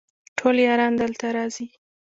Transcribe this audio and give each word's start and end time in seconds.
ټول 0.37 0.55
یاران 0.67 0.93
دلته 1.01 1.25
راځي 1.37 1.65